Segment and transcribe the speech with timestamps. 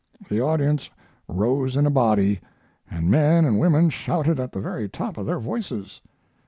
[0.29, 0.89] The audience
[1.27, 2.39] rose in a body,
[2.89, 6.01] and men and women shouted at the very top of their voices.